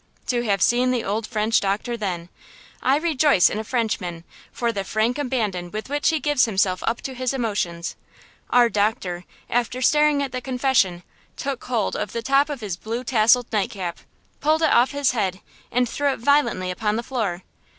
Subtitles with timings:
[0.29, 2.29] To have seen the old French doctor then!
[2.81, 7.01] I rejoice in a Frenchman, for the frank abandon with which he gives himself up
[7.03, 7.95] to his emotions!
[8.49, 11.03] Our doctor, after staring at the confession,
[11.37, 13.99] took hold of the top of his blue tasseled night cap,
[14.39, 15.39] pulled it off his head
[15.71, 17.43] and threw it violently upon the floor!